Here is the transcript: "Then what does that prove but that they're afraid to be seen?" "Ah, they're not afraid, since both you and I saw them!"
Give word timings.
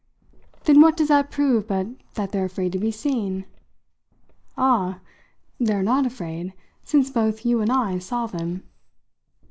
"Then 0.63 0.81
what 0.81 0.97
does 0.97 1.09
that 1.09 1.29
prove 1.29 1.67
but 1.67 1.85
that 2.15 2.31
they're 2.31 2.43
afraid 2.45 2.71
to 2.71 2.79
be 2.79 2.89
seen?" 2.89 3.45
"Ah, 4.57 4.99
they're 5.59 5.83
not 5.83 6.07
afraid, 6.07 6.55
since 6.83 7.11
both 7.11 7.45
you 7.45 7.61
and 7.61 7.71
I 7.71 7.99
saw 7.99 8.25
them!" 8.25 8.63